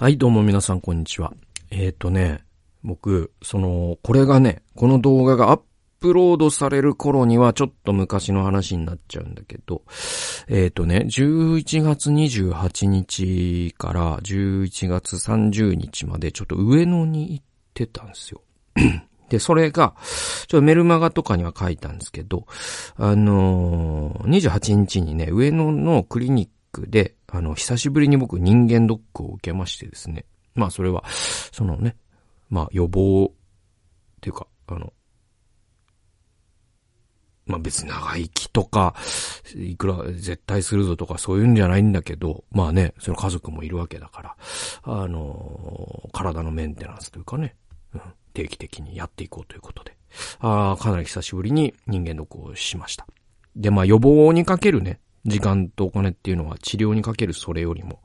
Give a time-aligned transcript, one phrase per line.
[0.00, 1.34] はい、どうも皆さん、こんにちは。
[1.70, 2.42] えっ、ー、とね、
[2.82, 5.60] 僕、その、これがね、この動画がアッ
[6.00, 9.82] プロードされる頃にはちょっと昔の話になっちゃうんだけど、
[10.48, 17.44] えっ、ー、とね、11月28日から11月30日までちょっと上野に行っ
[17.74, 18.40] てたんですよ。
[19.28, 19.96] で、それが、
[20.46, 22.46] ちょっとメルマガとかには書いたんですけど、
[22.96, 30.24] あのー、28日にね、上野のクリニックで、あの、久しぶりに僕人間ドックを受けましてですね。
[30.54, 31.04] まあそれは、
[31.52, 31.96] そのね、
[32.48, 33.34] まあ予防っ
[34.20, 34.92] ていうか、あの、
[37.46, 38.94] まあ別に長生きとか、
[39.54, 44.36] いくら絶対するぞとかそういうんじゃないんだけど、まあね、その家族もいるわけだから、
[44.82, 47.54] あの、体のメンテナンスというかね、
[47.94, 48.02] うん、
[48.34, 49.96] 定期的にやっていこうということで、
[50.40, 53.06] あかなり久しぶりに人間ドックをしました。
[53.54, 58.00] で、まあ予防にかけるね、時間とお金っていうのは治療にかけるそれよりも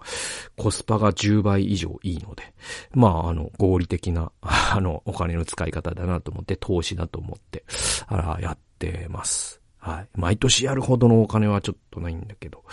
[0.58, 2.54] コスパが10倍以上いいので、
[2.94, 7.64] まあ、あの、合理的な、 あの、お金の使い方だなと思って、投資だと思って、
[8.08, 9.62] あら、やってます。
[9.78, 10.08] はい。
[10.16, 12.64] 毎年やるほどのお金はちょっとないんだけど、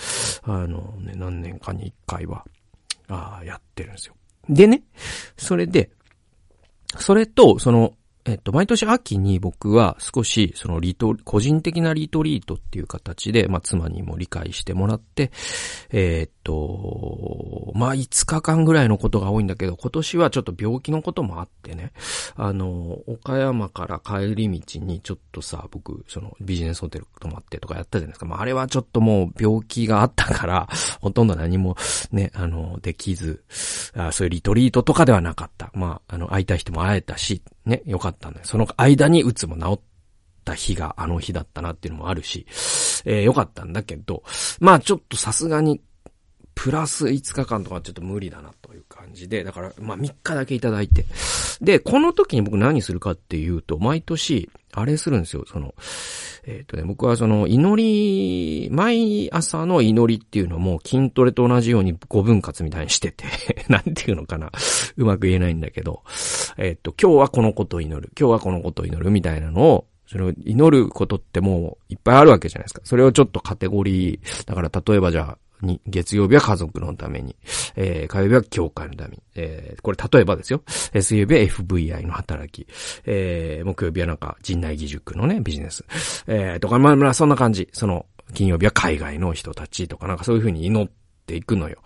[0.45, 2.45] あのね、何年かに一回は、
[3.09, 4.15] ああ、やってるんですよ。
[4.49, 4.83] でね、
[5.37, 5.91] それで、
[6.99, 7.95] それと、その、
[8.25, 15.33] えっと、毎年秋に僕は少し、そのリト、個人的なリトリートっていう形で、まあ、妻にも理解してもらって、
[15.91, 21.93] えー、っと、まあ、5日間ぐらいのことが多いんだけど、今年はちょっと病気のこともあってね、
[22.37, 28.27] あの、岡山から帰り道にちょっとさ、僕、そのビジネスホテル泊まってとかやったじゃないですか。
[28.27, 30.69] まあ、あれはちょっともう病気があったから、
[31.01, 31.77] ほとんど何も
[32.13, 33.43] ね、あの、できず、
[33.97, 35.73] あそういうリトリートとかではなかった。
[35.75, 38.47] まあ、あの、会いたい人も会えたし、ね、よかったんだよ。
[38.47, 39.81] その間にうつも治っ
[40.45, 42.47] た日があの日だったなっていうのもあるし、
[43.05, 44.23] えー、よかったんだけど、
[44.61, 45.81] まあちょっとさすがに、
[46.63, 51.05] プラス5日間とかちょっと無理だなという感じで、だから、まあ3日だけいただいて。
[51.61, 55.75] で、この時に僕何するかっていうと、毎年、あれするんですよ、その、
[56.47, 63.25] えっ、ー、とね、僕はその祈り、毎朝の祈りっていうのも筋トレと同じように5分割みたいにしてて
[63.69, 64.53] なんていうのかな。
[64.97, 66.05] うまく言えないんだけど、
[66.59, 72.83] えっ、ー、と、今日はこのことを祈る、今日はこのことを祈るみたいなのを、それを祈ることってもういっぱいあるわけじゃないですか。
[72.85, 77.37] それをちょっとカテゴリー、だから例えばじゃあ、に、月曜日は家族のために、
[77.77, 80.63] えー、火曜日は教会のために、えー、これ例えばですよ。
[80.67, 82.67] 水曜日は FVI の働き、
[83.05, 85.85] えー、木曜日はなんか人内義塾のね、ビジネス、
[86.27, 87.69] えー、とか、まあまあそんな感じ。
[87.73, 90.91] その、金曜日は海外の人たちとかなんかそういうふうに祈っ
[91.27, 91.79] ていくのよ。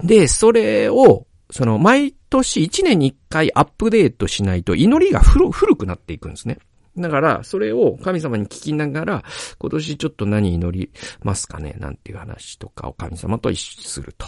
[0.00, 6.58] で、それを、その、毎年1年に1回アップデートしないと祈りが古くなっていくんですね。
[7.00, 9.24] だから、それを神様に聞きながら、
[9.58, 10.90] 今年ちょっと何祈り
[11.22, 14.26] ますかねなんていう話とかを神様と一緒にすると。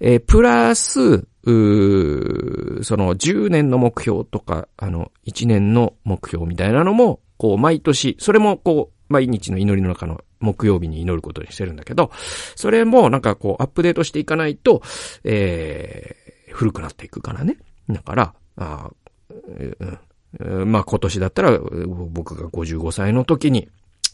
[0.00, 12.10] えー、プラス、うその10年の目標とか、あの、1年の目標みたいなのも、こう、毎年、それもこう、毎日の祈りの中の木曜日に祈ることにしてるんだけど、
[12.56, 14.82] それもなんかこう、アップデートしていかないと、
[15.24, 17.58] えー、古くなっていくからね。
[17.88, 18.90] だから、あ
[19.30, 19.98] うん、
[20.38, 23.68] まあ今年だったら僕が55歳の時に、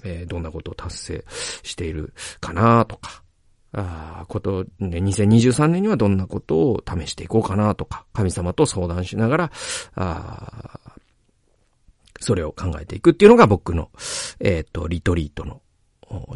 [0.04, 1.24] え、どんなことを達成
[1.62, 3.22] しているかなとか、
[3.72, 9.52] あこと、ね、2023年にはどんなことを試していこうかなとか、神様と相談しながら、
[9.94, 10.80] あ
[12.20, 13.90] それを考えていくっていうのが僕の、
[14.40, 15.60] えっ、ー、と、リトリートの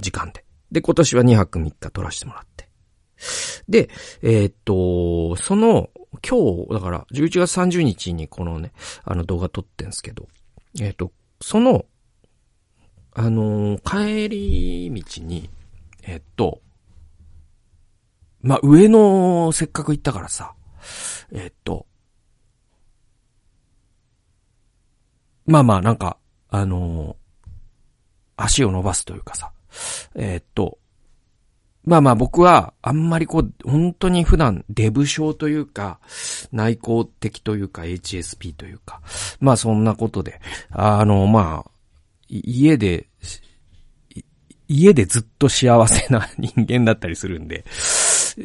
[0.00, 0.44] 時間で。
[0.72, 2.68] で、今年は2泊3日取らせてもらって。
[3.68, 3.88] で、
[4.22, 8.72] えっ、ー、と、その、今日、だから、11月30日にこのね、
[9.04, 10.28] あの動画撮ってんすけど、
[10.81, 11.87] えっ、ー、と、その、
[13.12, 15.49] あのー、帰り道に、
[16.03, 16.60] えっ、ー、と、
[18.43, 20.54] まあ、上野、せっかく行ったからさ、
[21.32, 21.87] えっと、
[25.47, 27.16] まあまあ、なんか、あの、
[28.37, 29.53] 足を伸ばすというかさ、
[30.15, 30.78] えっと、
[31.86, 36.00] まあまあ僕はあんまりこう、本当に普段デブ症というか、
[36.53, 39.00] 内向的というか HSP というか、
[39.41, 40.41] まあそんなことで、
[40.71, 41.71] あのまあ、
[42.28, 43.09] 家で、
[44.68, 47.65] 家でずっと幸せな人間だったりするんで、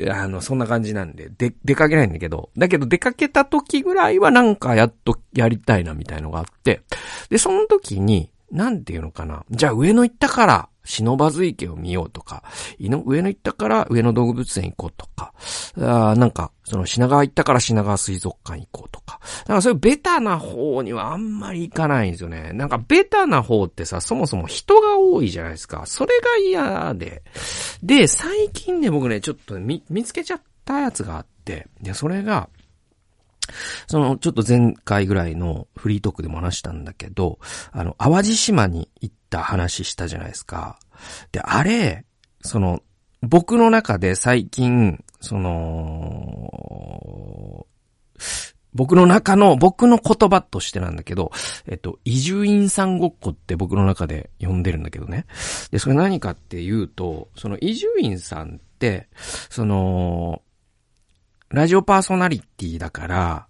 [0.10, 6.84] あの、そんな感じなんで、で、出かけないんだけど、だけど出かけた時ぐらいはなんかやっとやりたいなみたいのがあって、
[7.30, 9.46] で、その時に、なんていうのかな。
[9.50, 12.44] じゃあ上野行ったから、忍ばず池を見ようとか、
[12.80, 15.34] 上野行ったから上野動物園行こうとか、
[15.78, 19.20] あなんか、その品川行ったから品川水族館行こうとか。
[19.42, 22.52] だからそういうベタな方にはあんまり行かないんですよね。
[22.54, 25.84] なんかベタな方ってさ、そもそも人が多いじゃないですか。
[25.86, 27.24] それが嫌で。
[27.84, 32.50] で、最近ね、僕ね、ちょっと見、見つけちゃったやつがあって、で、それが、
[33.88, 37.40] その、ちょっと前回ぐらいのフリートークでも話したんだけど、
[37.72, 40.80] あの、淡路島に行った話したじゃないですか。
[41.32, 42.06] で、あれ、
[42.42, 42.82] その、
[43.22, 46.62] 僕の中で最近、その、
[48.74, 51.32] 僕の中の、僕の言葉としてなんだけど、
[51.68, 55.26] えっと、移住院さんごっこって僕の中で呼んでるんだけどね。
[55.72, 59.10] で、それ何かっていうと、その移住院さんって、
[59.50, 60.42] その、
[61.52, 63.48] ラジオパーソナリティだから、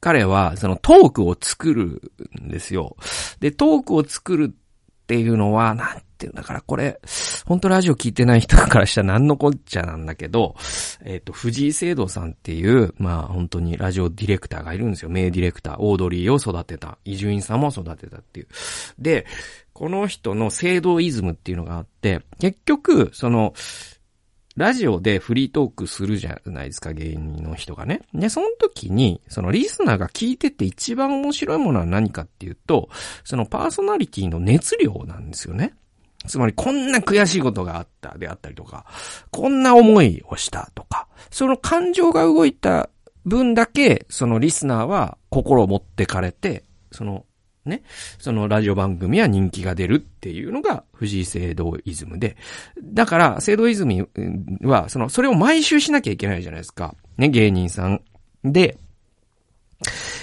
[0.00, 2.96] 彼はそのトークを作るんですよ。
[3.40, 7.00] で、トークを作るっていうのは、なんていうんだからこれ、
[7.46, 10.54] 本当ラジオ聞いてない人からしたら何のこっちゃなんだけど、
[11.04, 15.08] えっ、ー、と、藤井聖堂さんっていう、まあ本当にラジオディレクターがいるんですよ。
[15.08, 15.76] 名ディレクター。
[15.78, 16.98] オードリーを育てた。
[17.04, 18.48] 伊集院さんも育てたっていう。
[18.98, 19.26] で、
[19.72, 23.54] この人の聖堂イズムっていうのがあって、結局、その、
[24.56, 28.00] ラジオでフリートークするじゃないですか、芸人の人がね。
[28.14, 32.88] で、その時に、そのリスナーが聞いてて一番面白いものは何かっていうと、
[33.24, 35.74] そのパーソナリティの熱量なんですよね。
[36.26, 38.86] つまり、こんな悔しいことがあったであったりとか、
[39.30, 42.88] こんな思いをしたとか、その感情が動いた
[43.26, 47.26] 分だけ、そのリスナーは心を持ってかれて、その
[47.68, 47.82] ね。
[48.18, 52.36] そのラジオ番組は人気が出るっていうのが藤井聖堂イズムで。
[52.82, 54.08] だから、聖堂イズム
[54.62, 56.94] は、その、それを毎週しなきゃいけないじゃないですか。
[57.16, 58.02] ね、芸人さん。
[58.44, 58.78] で、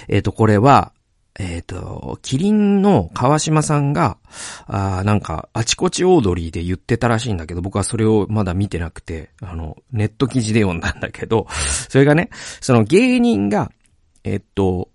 [0.08, 0.92] えっ、ー、と、これは、
[1.36, 4.18] えっ、ー、と、キリンの川島さんが、
[4.66, 11.48] あなんか、あちこちオードリーで言ってたらしいんだけど、僕はそれをまだ見てなくて、あの、ネット記事で読んだんだけど、
[11.88, 12.30] それがね、
[12.60, 13.72] その芸人が、
[14.22, 14.90] えっ、ー、と、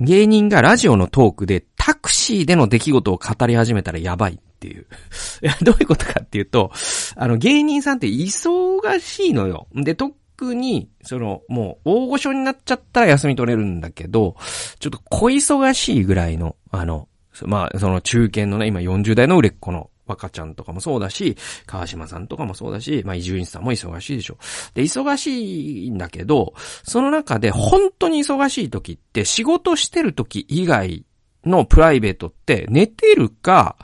[0.00, 4.86] 芸人がラジオのトークでタクシーでの出来事を語り始めたらやばいっていう。
[5.42, 6.70] いや、どういうことかっていうと、
[7.16, 9.66] あの、芸人さんって忙しいのよ。
[9.74, 14.36] で、特に、その、もう、大御所になっちゃったら休み取れるんだけど、
[14.78, 17.08] ちょっと小忙しいぐらいの、あの、
[17.44, 24.38] まあ、その中堅のね、今40代の売れっ子の若ちゃんとかもそうだし、川島さんとかもそうだし、まあ、伊集院さんも忙しいでしょ。
[24.74, 31.04] で、忙しいんだけど、その中で本当に忙しい時って仕事してる時以外
[31.44, 33.76] のプライベートって寝てるか、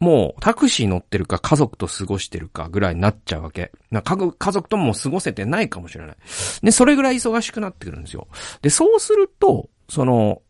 [0.00, 3.72] もうタクシー乗ってるか家族と過ごしてるかぐらいになっちゃうわけ。
[3.90, 6.16] な家家族とも過ごせてないかもしれない。
[6.62, 8.28] で、それぐらい忙しくなってくるんですよ。
[8.62, 10.42] で、そうすると、その、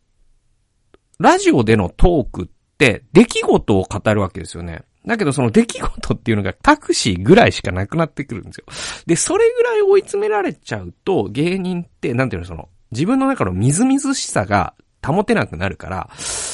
[1.19, 2.47] ラジオでのトークっ
[2.77, 4.83] て出来事を語るわけですよね。
[5.09, 8.65] だけどその出来事っていうのがタクシーぐらいしかなくなってくるんですよ。
[9.07, 16.09] で、それぐらい追い詰められちゃうと、芸人って、なんていうの、その、自分の中のみずみずしさが保てなくなるから、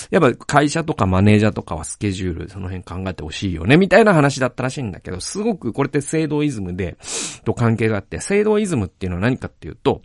[0.09, 6.95] やっぱ会社とかマネージャーとかはスケジュール、その辺考えてほしいよね、みたいな話だったらしいんだけど、すごくこれって制度イズムで、
[7.43, 10.01] と関係があって、制度イズムっていうのは何かっていうと、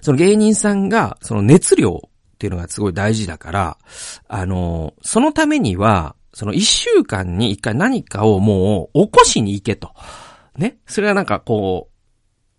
[0.00, 3.78] その芸人さんが、その熱量っていうのがすごい大事だから、
[4.28, 9.92] あの、そのためには、その一週間に一回何かをもう起こしに行けと。
[10.56, 10.78] ね？
[10.86, 11.88] それはなんかこ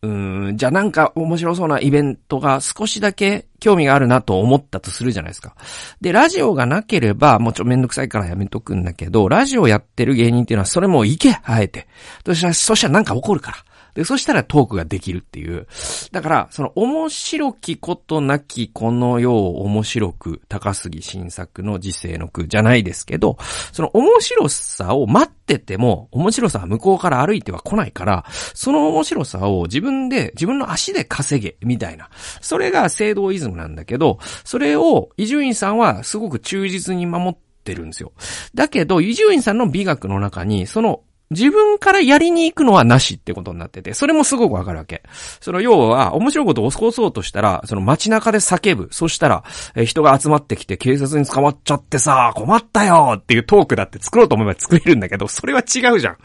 [0.02, 5.56] う、うん、じゃあなんか面白そうなイベントが少しだけ興味があるなと思ったとするじゃないですか。
[6.02, 11.88] で、ラジオがなければ、もうちろんめんどくさいからやめとくんだけど、ラジオやってる芸人っていうのはそれも行け、あえて。
[12.26, 13.58] そしたら、そしたらなんか起こるから。
[13.94, 15.68] で、そしたらトークができるっていう。
[16.12, 23.38] だから、その面白きことなきこの世を面白く、高杉新作の時世の句じゃないですけど、
[23.72, 32.10] その面白さを待ってても、面白さは向こうから歩いては来ないから、その面白さを自分で、自分の足で稼げ、みたいな。
[32.42, 38.12] それが聖堂イズムなんだけど、それを伊集院さんはすごく忠実に守ってるんですよ。
[38.56, 41.02] だけど、伊集院さんの美学の中に、その
[41.34, 45.04] 自分からやりに行くのはなしってことになってて、それもすごくわかるわけ。
[45.42, 48.88] その要は、面白いことを起こそうとしたら、その街中で叫ぶ。
[48.92, 49.44] そしたら、
[49.76, 56.18] え人が集まってきて警察に捕まっちゃってさ、困ったよっていうトークだって作ろうと思えば作れるんだけど、それは違うじゃん。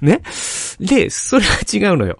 [0.00, 0.22] ね？
[0.80, 2.18] で、それは違うのよ。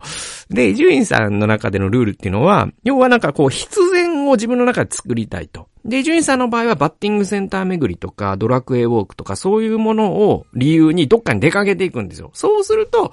[0.51, 5.69] で、伊集院さんの中でのルールっていうのは、要はなんかこう、必然を自分の中で作りたいと。
[5.85, 12.31] で、伊集院さんの場合はバッティングセンター巡りとか、ドラクエウォークとか、そういうものを理由にどっかに出かけていくんですよ。
[12.35, 13.13] そうすると、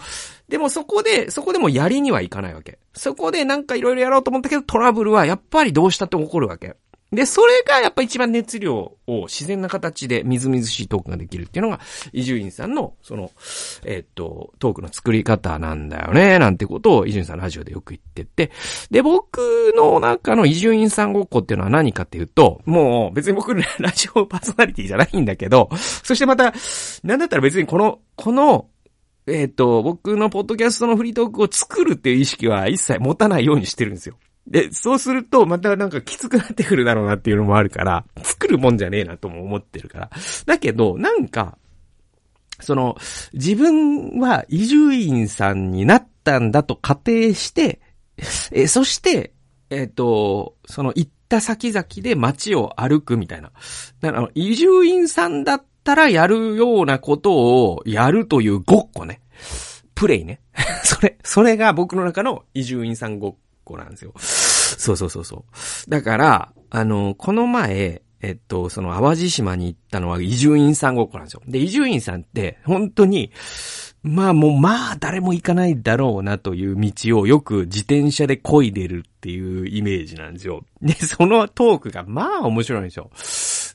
[0.50, 2.80] でもそこで、そこでもやりにはいかないわけ。
[2.94, 6.76] そこでなんかいろいろやろうと思ったけど、トラブルはやっぱりどうしたって起こるわけ。
[7.12, 11.80] で、それがやっぱ一番熱量を自然な形でみずみずしいトークができるっていうのが、
[12.14, 13.32] 伊集院さんの、その、
[13.86, 18.52] えー、っと、トークの作り方なんだよね、なんてことを伊集院さんのラジオでよく言ってて、
[18.90, 25.70] で、僕の中の伊集院さんごっこっていうのは何かっていうと、もう別に僕ラジオパーソナリティじゃないんだけど、
[26.04, 26.54] そしてまた、
[27.04, 28.68] なんだったら別にこの、この、
[29.28, 34.18] えっ、と、僕のポッドキャストのフリートークを作るっていう意識は一切持たないようにしてるんですよ。
[34.48, 40.10] で、そうすると、またなんかきつくなってくるだろうなっていうのもあるから、作るもんじゃねえなとも思ってるから。
[40.46, 41.58] だけど、なんか、
[42.60, 42.96] その、
[43.34, 47.82] 自分は伊集院さんになったんだと仮定して、
[48.52, 49.34] え、そして、
[49.70, 53.52] えっ、ー、と、その行った先々で街を歩くみたいな。
[54.00, 59.22] だから、伊集院さんだったらやるようなことをやるというごっこね。
[59.96, 60.42] プレイね。
[60.84, 64.14] それ、それが僕の中の伊集院さんごっここなんですよ。
[64.18, 65.46] そうそうそうそ
[65.88, 65.90] う。
[65.90, 71.42] だから、あの、この前、えっと、その淡路島に行ったのは伊集院さんごっこなんですよ。
[71.48, 73.32] で、伊集院さんって、本当に、
[74.02, 80.64] まあもう、まあ誰も行かないだろうなという道をよく自転車で漕いでるっていうイメージなんですよ。
[80.82, 83.10] で、そのトークがまあ面白いんですよ。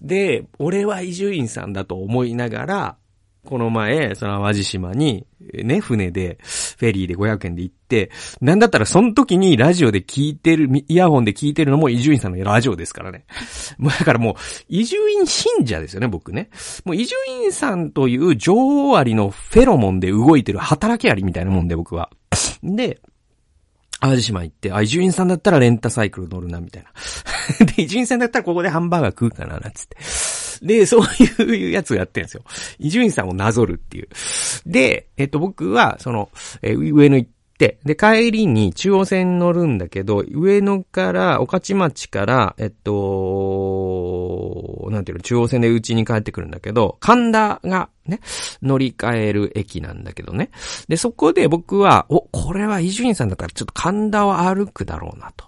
[0.02, 2.96] で、俺は伊集院さんだと思いながら、
[3.44, 13.24] この前、その淡路島に、ね、船で、フェリーで500円で行って、なんだったらその時にラジオで聞いてる、イヤホンで聞いてるのも伊集院さんのラジオですからね。
[13.78, 14.34] もうだからもう、
[14.68, 16.50] 伊集院信者ですよね、僕ね。
[16.84, 18.54] もう伊集院さんという女
[18.90, 22.10] 王アリのフェロモンで動いてる働きアリみたいなもんで、僕は。
[22.62, 23.00] で、
[24.00, 26.90] 淡路島行って、あ、伊集院さんだったらレンタサイクル乗るな、みたいな。
[27.76, 29.96] で、伊集院さんだったらここでハンバーガー食うかな、なんつって。
[30.62, 31.02] で、そう
[31.54, 32.42] いうやつをやってるんですよ。
[32.78, 34.08] 伊集院さんをなぞるっていう。
[34.66, 36.30] で、えっと、僕は、その、
[36.62, 42.90] え上野行って、で、帰りに中央線乗るんだけど、上野から、御徒町から、えっと、
[44.90, 48.20] なんていうの、中央線でうちに帰ってくるんだけど、神田がね、
[48.62, 50.50] 乗り換える駅なんだけどね。
[50.88, 55.46] で、そこで僕は、お、これは伊集院さんだったらちょっと神田を歩くだろうなと。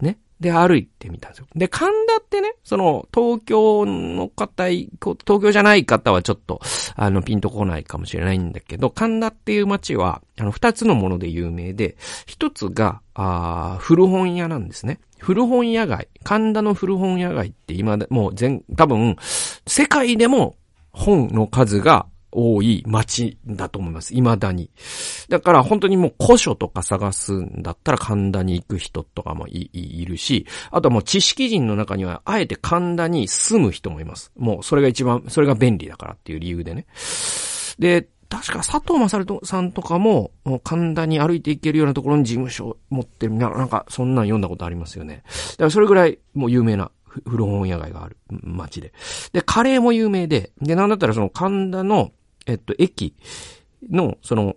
[0.00, 0.18] ね。
[0.40, 1.46] で、歩いてみたんですよ。
[1.54, 6.60] で、神田ってね、その、東京の方、東京じゃない方はちょっと、
[6.94, 15.00] あの、ピンとこないかもしれないんだけど、神田っていう街は、あの、二つのもので有名で、一つが、あ古本屋なんですね。
[15.18, 16.08] 古本屋街。
[16.22, 19.16] 神田の古本屋街って今で、もう全、多分、
[19.66, 20.56] 世界でも
[20.92, 24.14] 本の数が多い街だと思います。
[24.14, 24.70] 未だに。
[25.28, 34.32] だから本当にもう古書とか探すんだったら神田に行く人とかもいるし、あとはもう知識人の中にはあえて神田に住む人もいます。
[34.36, 36.86] もうそれが一番、それが便利だからっていう理由でね。
[37.78, 45.22] で、確か佐藤正さんとかも、もう神田に歩いて行けるようなところに事務所を持ってる、なんかそんなん読んだことありますよね。
[45.52, 46.90] だからそれぐらいもう有名な
[47.24, 48.92] 古本屋街がある街で。
[49.32, 52.12] で、カレーも有名で、で、なんだったらその神田の
[52.46, 53.14] えっと、駅
[53.90, 54.56] の、その、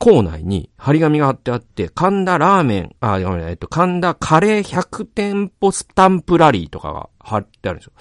[0.00, 7.92] 構内に張り紙が貼ってあって、神田ラーメン、あ、ごめんえっと、神田カレー100店舗スタンプラリーとかが貼ってあるんですよ。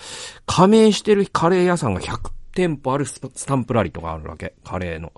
[0.46, 4.54] 加盟してるカレー屋さんが100店舗あるスタンプラリーとかあるわけ。
[4.64, 5.12] カレーの。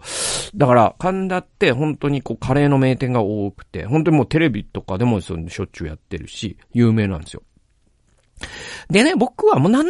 [0.56, 7.44] だから、神田って本当にこうカレーの名店が多くて、本当にもうテレビとかでもしょっちゅうやってるし、有名なんですよ。
[8.90, 9.86] でね、僕はもう何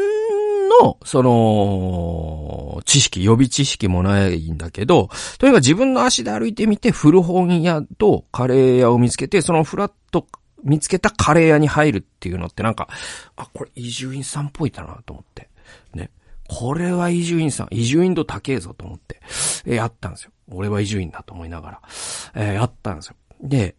[0.82, 10.28] の、その、知識、予備知識もないんだけど、とにかく自分の足で歩いてみて、古本屋とカレー屋を見つけて、そのフラット
[10.64, 12.88] 見つけたカレー屋に入るっていうのってなんか、
[13.36, 15.50] あ、これ伊集院さんっぽいだなと思って。
[15.94, 16.12] ね。
[16.48, 19.22] これは伊集院さん、伊集院度高えぞと思って、
[19.66, 20.32] えやったんですよ。
[20.52, 21.82] 俺は伊集院だと思いながら、
[22.36, 23.16] え、やったんですよ。
[23.42, 23.76] で、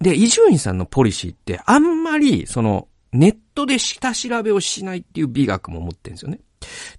[0.00, 6.40] で、伊集院さんのポリシーって、あんまり、その、ネットで下調べをしないっていう美学も持ってるんですよね。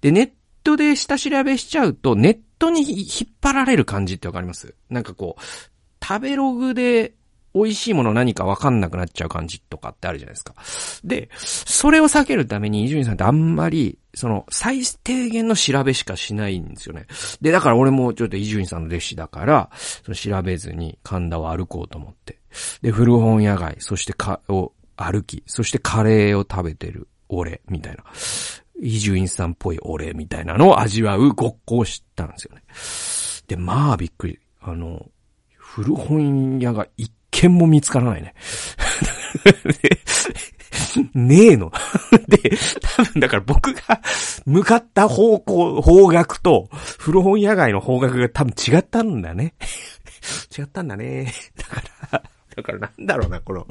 [0.00, 0.30] で、ネッ
[0.64, 4.74] トで下調べしちゃうと、ネットに引っ張られる感じってわかります？
[4.88, 5.42] なんかこう、
[6.04, 7.14] 食べログで
[7.54, 10.54] 美味しいもの何かわかんなくなっちゃう感じとかってあるじゃないですか。
[11.04, 17.06] で、それを避けるために伊集院さんってあんまり、その、最低限の調べしかしないんですよね。
[17.40, 22.38] で、だから俺もちょっと伊集院さんの弟子だから、その調べずに神田を歩こうと思って。
[22.82, 24.72] で、古本屋街、そしてか、を
[25.02, 28.04] 歩き、そしてカレーを食べてる俺、みたいな。
[28.82, 32.62] 伊集院さんっぽい俺、みたいなのを味わうごっこを知ったんですよね。
[33.46, 34.38] で、まあびっくり。
[34.60, 35.06] あの、
[35.56, 38.34] 古本屋が一軒も見つからないね。
[41.14, 41.72] ねえの。
[42.28, 44.00] で、多分だから僕が
[44.44, 49.54] 向かった方向、方角と古本屋街の方角が多分違ったんだね。
[50.56, 51.32] 違ったんだね。
[51.56, 51.99] だから、
[52.60, 53.66] だからなんだろうな、この、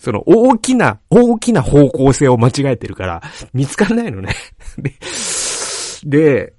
[0.00, 3.22] その大きな、大きな方向性を間違えてるから、
[3.52, 4.34] 見つかんないのね。
[4.78, 4.94] で、
[6.04, 6.52] で、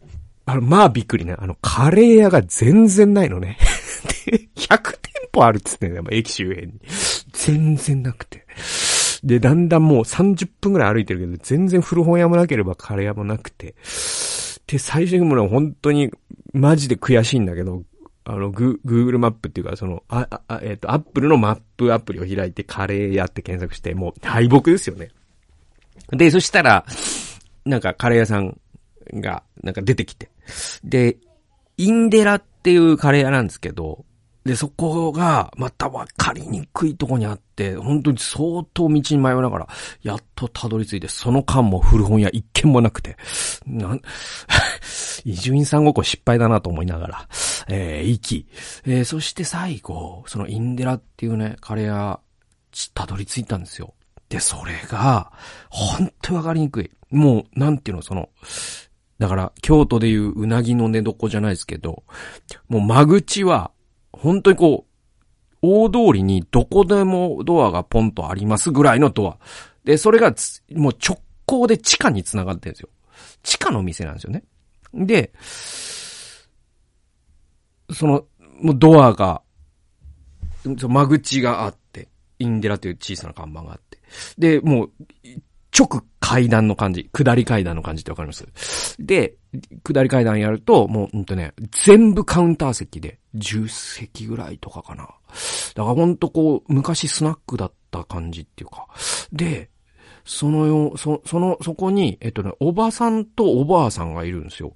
[0.45, 1.35] あの、まあびっくりね。
[1.37, 3.57] あの、カレー屋が全然ないのね。
[4.25, 6.73] で、100店舗あるっつってね、駅周辺に。
[7.33, 8.45] 全然なくて。
[9.23, 13.75] で、だんだんもう30分くらい歩いてるけど、全然古本屋もなければカレー屋もなくて。
[14.67, 16.11] で、最初にもね、本当に、
[16.53, 17.83] マジで悔しいんだけど、
[18.27, 25.09] あの、グ、Google マップっていうか、その、あ、あ、えっ、ー、と、Apple のマップアプリを開いてカレー屋って検索して、もう敗北ですよね。
[26.11, 26.85] で、そしたら、
[27.65, 28.59] なんかカレー屋さん
[29.13, 30.29] が、なんか出てきて。
[30.83, 31.17] で、
[31.77, 34.05] インデラっていうカレー屋なんですけど、
[34.45, 39.67] で、そこが、またわかりにくいとこにあって、本当に相当道に迷いながら、
[40.03, 43.17] やっとたどり着いて、その間も古本屋一軒もなくて、
[43.65, 44.01] なん、
[45.25, 47.29] 伊集院さんごっこ失敗だなと思いながら、
[47.69, 48.47] えー、行き、
[48.85, 52.19] えー、そして最後、そのインデラっていうね、カレー屋、
[52.93, 53.95] たどり着いたんですよ。
[54.29, 55.31] で、それが、
[55.69, 56.91] 本当にわかりにくい。
[57.09, 58.29] もう、なんていうの、その、
[59.17, 62.03] だから、京都でいううなぎの寝床じゃないですけど、
[62.67, 63.71] もう間口は、
[64.21, 64.95] 本当にこう、
[65.61, 69.37] 大通りにどこでもドアがポンとありますぐらいのドア。
[69.83, 70.33] で、それが
[70.73, 72.89] もう直行で地下に繋がってるんですよ。
[73.43, 74.43] 地下の店なんですよね。
[74.93, 75.31] で、
[77.93, 78.25] その、
[78.61, 79.41] もうドアが、
[80.63, 83.99] 間口があって、インデラという小さな看板があって。
[84.37, 84.91] で、もう、
[85.77, 88.45] 直階段の感じ、下り階段の感じってわかります？
[88.99, 89.35] で、
[89.83, 95.03] 下り階段やると、もう、うんとね、全部カウンター席で、10席ぐらいとかかな。
[95.03, 98.87] だからほんとこう、昔スナックだった感じっていうか。
[99.31, 99.69] で、
[100.23, 104.75] そのよ、そ、その、そこに、えっとね、おばさんとおばあさんがいるんですよ。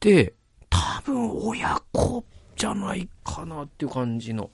[0.00, 0.34] で、
[0.68, 2.24] 多分親子
[2.56, 4.50] じゃないかなっていう感じの。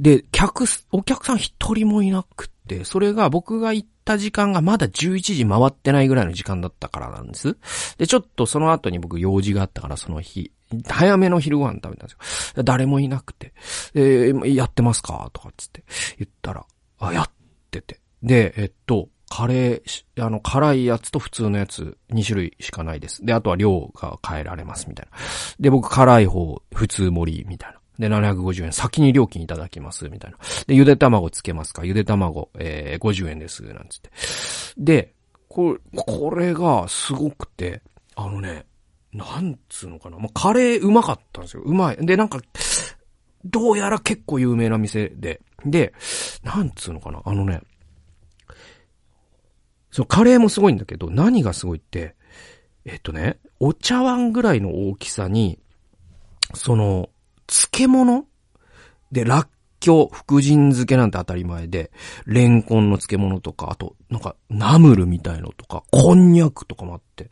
[0.00, 7.56] で、客、お客さん一人もいなくて、それが僕が行った時間がまだ11時回ってないぐらいの時間だったからなんです。
[7.98, 10.52] で、ちょっとその後に僕用事があったからその日、
[10.86, 12.62] 早めの昼ご飯食べたんですよ。
[12.62, 13.52] 誰もいなくて、
[13.94, 15.84] えー、やってますかとかつって
[16.18, 16.66] 言ったら、
[16.98, 17.30] あ、やっ
[17.70, 18.00] てて。
[18.22, 23.24] で、えっと、カレー、あの、辛いやつと普通のやつ2種類しかないです。
[23.24, 25.16] で、あとは量が変えられますみたいな。
[25.58, 27.80] で、僕辛い方、普通盛りみたいな。
[27.98, 28.72] で、750円。
[28.72, 30.38] 先に料金いただきます、みたいな。
[30.66, 34.10] で、ゆで卵つけますかゆで卵、えー、50円です、なんつって。
[34.76, 35.14] で、
[35.48, 37.82] これ、これがすごくて、
[38.16, 38.66] あのね、
[39.12, 40.18] なんつうのかな。
[40.18, 41.62] まあ、カレーうまかったんですよ。
[41.62, 41.96] うまい。
[42.04, 42.40] で、なんか、
[43.44, 45.40] どうやら結構有名な店で。
[45.64, 45.92] で、
[46.42, 47.22] なんつうのかな。
[47.24, 47.60] あのね、
[49.94, 52.16] そう、カレーもすごいんだけど、何がすごいって、
[52.84, 55.60] えっとね、お茶碗ぐらいの大きさに、
[56.54, 57.10] その、
[57.46, 58.26] 漬物？
[59.12, 59.48] で、らっ
[59.80, 61.90] きょう、福神漬けなんて当たり前で、
[62.24, 67.28] レンコンの漬物とか、あと、なんか、ナムルみたいのとか、こんにゃくとかもあって。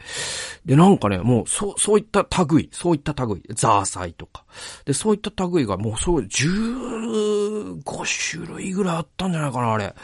[0.66, 4.44] で、なんかね、もう、そう、そういった類、そういった類、ザーサイとか。
[4.84, 7.82] で、そういった類がもうそう、15
[8.30, 9.94] 種類ぐらいあったんじゃないかな、あれ。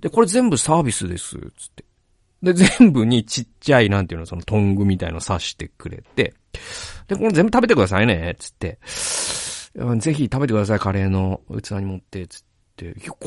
[0.00, 1.84] で、これ全部サービスです、つって。
[2.40, 6.34] で、全部にちっちゃい、なんていうの、そのトングみたいの刺してくれて、
[7.08, 8.78] で、これ全部食べてくださいね、つって。
[9.98, 12.42] ぜひ食べてください、カレーの器に持って、つっ
[12.76, 12.94] て。
[13.08, 13.18] こ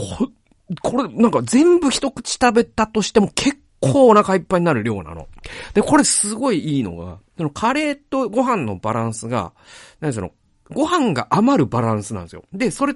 [0.81, 5.27] これ、なんか全部一口食べたとしても結構お腹いっぱいになる量なの。
[5.73, 9.53] で、これすごいいいのが、そのカレーとご飯のバランスが、
[9.99, 10.31] 何その、
[10.71, 12.43] ご飯が余るバランスなんですよ。
[12.53, 12.95] で、それ、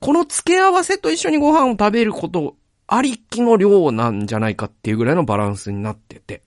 [0.00, 6.42] この付け合わせと一緒にご飯を食べることありきの量なんじゃないかっていうぐらいのバランスになってて。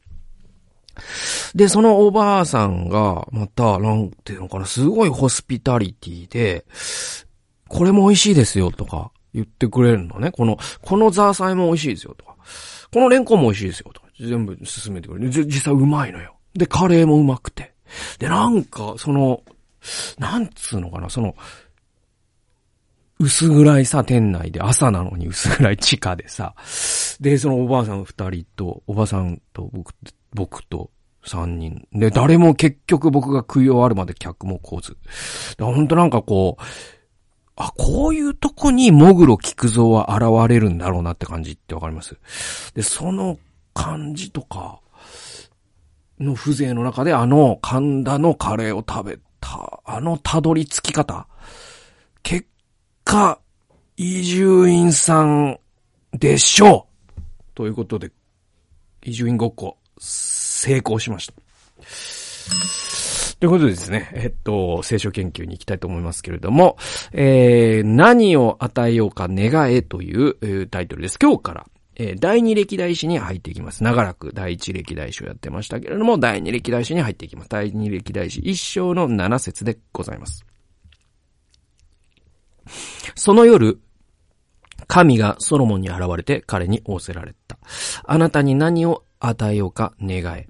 [1.56, 6.66] で、そのおばあさんが、また、なんていうのかな、すごいホスピタリティで、
[7.68, 10.32] これも美味しいですよとか言ってくれるのね。
[10.32, 12.36] この、このザーサイも美味しいですよとか。
[12.94, 14.08] このレンコンも美味しいですよとか。
[14.20, 15.30] 全部進めてくれる。
[15.30, 16.36] 実際うまいのよ。
[16.54, 17.74] で、カレーもうまくて。
[18.20, 19.42] で、なんか、その、
[20.20, 21.36] なんつうのかな、その、
[23.20, 26.56] 薄暗いさ、店内で朝なのに薄暗い地下でさ、
[27.22, 29.94] で、そのおばあさん二人と、おばさんと僕、
[30.34, 30.90] 僕と
[31.24, 31.88] 三人。
[31.94, 34.98] で、誰も結局僕が食い終わるまで客も来ず。
[35.60, 36.64] ほんとなんかこう、
[37.56, 42.18] あ、こういうとこにモグロ菊蔵は現れるんだろうなって感じってわかります
[42.74, 43.38] で、その
[43.76, 44.80] 感じとか、
[46.20, 51.28] の風情の中であの神田のカレーを食べた、あのたどり着き方。
[52.24, 52.48] 結
[53.04, 53.40] 果、
[53.98, 55.60] 伊集院さん
[56.14, 56.91] でしょう
[57.56, 58.12] ということで、
[59.04, 61.34] 伊集院ごっこ、成功しました。
[63.40, 66.78] ということでですね、えっと、聖書研究に行きたいと思いますけれども、
[67.12, 71.18] えー、何を与えようか願えという、えー、タイトルです。
[71.20, 73.84] 今日から、えー、第二歴代史に入っていきます。
[73.84, 77.50] 長らく第一歴代史をやってましたけれども、第二歴代史に入っていきます。
[77.50, 80.46] 第二歴代史一章の七節でございます。
[83.16, 83.82] その夜、
[84.92, 87.58] 神がソロモンに現れて彼に仰せられた。
[88.04, 90.50] あなたに何を与えようか願え。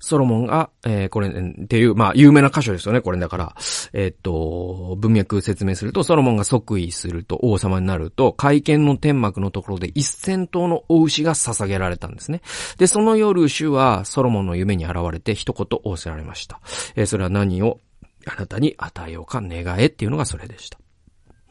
[0.00, 3.56] ソロモンが、えー、これ、っていう、まあ、有名な箇所ですよね、これだから。
[3.94, 12.42] えー、っと、文脈説明すると、ソロモンが即位すると、王様になると、会見の天幕のところで一千頭のお牛が捧げられたんですね。
[12.76, 16.60] で、その夜、主はソロモンの夢に現れて一言仰せられました。
[16.96, 17.80] えー、それは何を
[18.26, 20.78] あなたに与えようか願えっていうのがそれでした。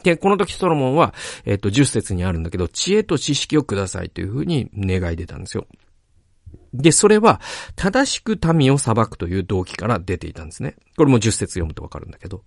[0.03, 1.13] で、この時ソロモンは、
[1.45, 5.65] えっ、と、10節にあるんだけど、知恵と知識をくださいというふうに願い出たんですよ。
[6.73, 7.39] で、それは、
[7.75, 10.75] 正しく民を裁くという動機から出ていたんですね。
[10.97, 12.43] これも10節読むとわかるんだけど。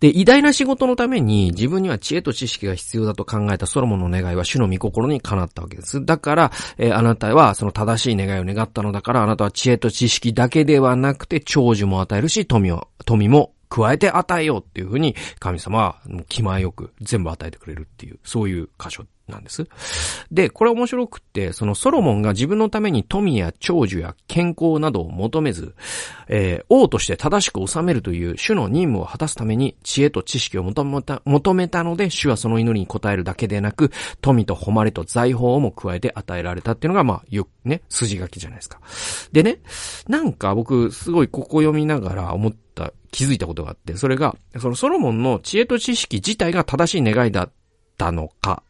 [0.00, 6.04] で、偉大な仕事のために自分には知恵と知識が必要だと考えたソロモンの願いは主の御心にかなったわけです。
[6.04, 15.96] だから、えー、あなたはその正しい願いを願ったのだから、あなたは知恵と知識だけではなくて長寿も与えるし、富を、富も加えて与えようっていうふうに神様は
[16.28, 19.66] 気前よく全部与えてくれるっていう、そういう箇所なんです。
[20.30, 25.74] で、これ面白くって、そのソロモンが自分のために富や長寿や健康などを求めず、
[26.28, 38.80] えー、王として正しく治めるという主の任務を果たすために知恵と知識を求めた、求めたので、主はその祈りに応えるだけでなく、富と誉れと財宝も加えて与えられたっていうのが、まあ、よくね、筋書きじゃないですか。
[39.32, 39.60] でね、
[40.08, 47.52] なんか僕、すごいここ読みながら思った、気づいたことがあって、それが、そのソロモンの知恵と知識自体が正しい願いだっ
[47.96, 48.62] たのか、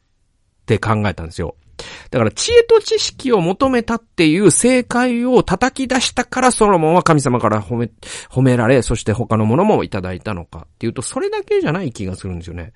[0.63, 1.57] って考えたんですよ。
[2.11, 7.91] だから知恵と知識を求めたっていう正解を叩き出したからソロモンは神様から褒め、
[8.31, 12.73] 褒められ、そして他のものもいただいたのかっていうと、それだけじゃない気がするんですよね。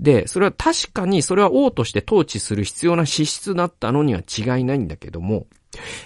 [0.00, 5.46] で、それは確かにそれは王として統治する必要な資質だったのには違いないんだけども、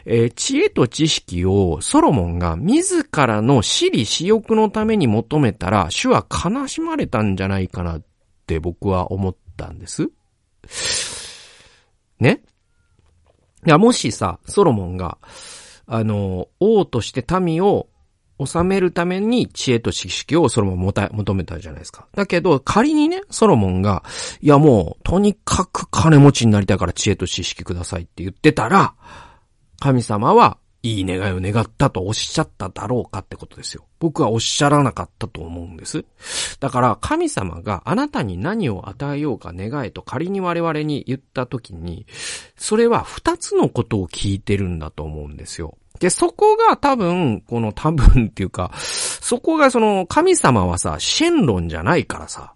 [0.04, 8.02] えー、知恵と知識をソロモンが自らの私利私欲のために求めたら、主は悲しまれたんじゃないかなっ
[8.46, 10.10] て僕は思ったんです。
[12.20, 12.42] ね
[13.66, 15.18] いや、もしさ、ソロモンが、
[15.86, 17.88] あの、王として民を
[18.44, 22.06] 治めるために知恵と知識をソロモンもた、求めたじゃないですか。
[22.14, 24.04] だけど、仮にね、ソロモンが、
[24.40, 28.94] いやもう、とにかく金持ちになりたいから知恵と知識くださいって言ってたら、
[29.80, 33.84] 神様は、いい願いを願ったとおっしゃっただろうかってことですよ。
[33.98, 36.04] 僕はおっしゃらなかったと思うんです。
[36.60, 42.06] だから神様があなたに何を与えようか願えと仮に我々に言った時に、
[42.56, 45.76] それは二つのことを聞いてるんだと思うんですよ。
[45.98, 52.52] で、そこが多分、この多分っていうか、そこがその神様はさ、シェンロンじゃないからさ、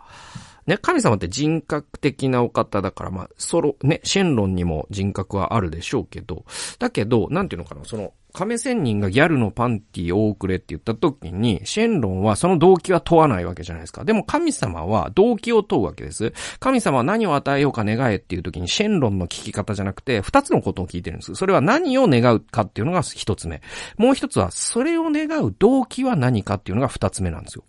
[0.71, 6.45] ね、神様って人格的なお方だから、まあ、ソロ、ね、シェンロンにも人格はあるでしょうけど、
[6.79, 14.05] だけど、なんていうのかな、その、亀仙人がギャルのパンティを多くれって言った時に、シェンロンはその動機は問わないわけじゃないですか。
[14.05, 16.33] でも神様は動機を問うわけです。
[16.61, 21.35] 神様は何を与えようか願えっていう時に、シェンロンの聞き方じゃなくて、二つのことを聞いてるんです。
[21.35, 23.63] それは何を願うかっていうのが一つ目。
[23.97, 27.65] もう一つは、それを願う動機は何かっていうのが二つ目なんですよ。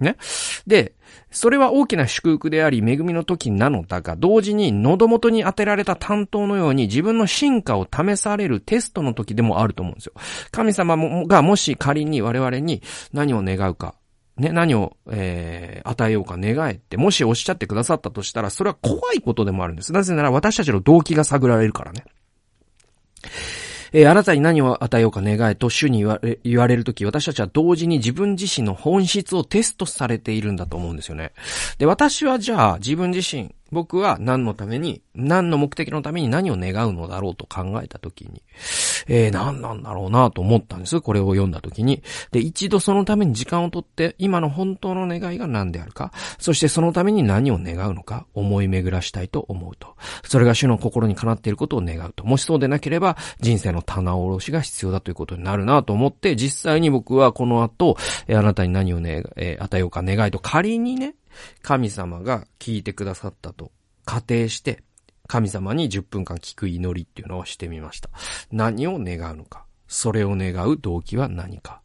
[0.00, 0.16] ね。
[0.66, 0.94] で、
[1.30, 10.12] それは大きな祝福であり、恵みの時なのだが、同時に喉元に当てられた担当のように自分の進化を試されるテストの時でもあると思うんですよ。
[10.50, 12.82] 神様がもし仮に我々に
[13.12, 13.94] 何を願うか、
[14.36, 19.92] ね、何を、えー、与えようか願えって、もしおっしゃってくださったとしたら、それは怖いことでもあるんです。
[19.92, 22.04] なぜなら私たちの動機が探られるからね。
[23.92, 31.32] えー、あなたに何を与えようか願えと主に言われ、言われるとき、私たちは同時に自分自身の本質をテストされているんだと思うんですよね。
[31.78, 38.42] で、私はじゃあ自分自身、僕は何のために、何の目的のために何を願うのだろうと考えたときに、
[39.08, 41.00] えー、何なんだろうなと思ったんです。
[41.00, 42.02] これを読んだときに。
[42.30, 49.96] で、一度そのために時間をとって、今の本当の願いが何であるか、そしてそのために何を願うのか、思い巡らしたいと思うと。
[50.24, 52.24] それが主の心にかなっていることを願うと。
[52.24, 61.14] もしそうでなければ、人生の棚卸しが必要だということになるなと思って、実際に僕はこの後、えー、あなたに何をね、えー、与えようか願いと仮にね、
[61.62, 63.72] 神様が聞いてくださったと
[64.04, 64.82] 仮定して、
[65.26, 68.08] 神様に10分間聞く祈りっていうのをしてみました。
[68.50, 69.66] 何を願うのか。
[69.86, 71.82] それを願う動機は何か。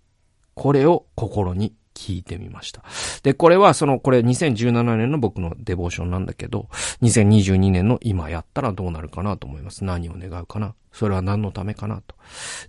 [0.56, 2.84] これを心に聞いてみました。
[3.24, 6.68] で、これはその、これ2017年の僕のデボーションなんだけど、
[7.02, 9.84] 2022年の今やったらどうなるかなと思います。
[9.84, 10.76] 何を願うかな。
[10.92, 12.16] それは何のためかなと。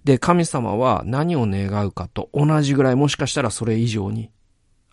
[0.04, 4.30] で、神様は何を願うかと同じぐらいもしかしたらそれ以上に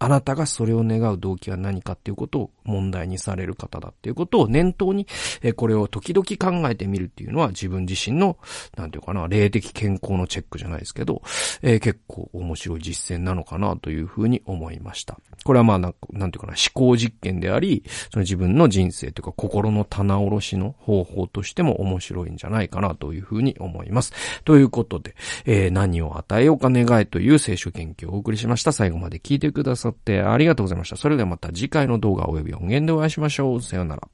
[0.01, 5.05] あなたがそれを願う動機は何かっていうことを問題にされる方だっていうことを念頭に、
[5.43, 8.39] えこれを時々考えてみるっていうのは自分自身の、
[8.75, 11.21] なんていうかな、霊的健康のチェックじゃないですけど、
[11.61, 15.19] えー、結構面白い実践なのかなというふうに思いました。
[15.43, 24.13] これはまあな、なんていうかな、思考実験であり、その自分の人生というか心の棚卸しの方法としても面白いんじゃないかなというふうに思います。
[24.45, 25.13] ということで、
[25.45, 28.71] えー、何を与えようか願いという聖書研究をお送りしました。
[28.71, 30.95] 最後まで聞いてくださいってありがとうございました。
[30.95, 33.61] それではまた次回の動画及び音源でお会いしましょう。
[33.61, 34.07] さようなら。